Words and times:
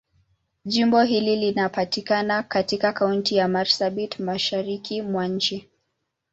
Jimbo 0.65 1.03
hili 1.03 1.35
linapatikana 1.35 2.43
katika 2.43 2.93
Kaunti 2.93 3.35
ya 3.35 3.47
Marsabit, 3.47 4.19
Mashariki 4.19 5.01
mwa 5.01 5.27
nchi. 5.27 5.69